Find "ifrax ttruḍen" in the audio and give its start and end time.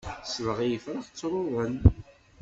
0.75-1.73